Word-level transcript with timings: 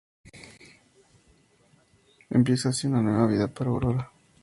Empieza 2.31 2.69
así 2.69 2.87
una 2.87 3.03
nueva 3.03 3.27
vida 3.27 3.47
para 3.47 3.69
Aurora. 3.69 4.11